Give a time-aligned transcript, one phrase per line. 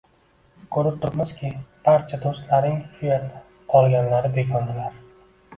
[0.77, 1.51] Koʻrib turibmizki,
[1.87, 4.99] barcha doʻstlaring shuyerda, qolganlari begonalar.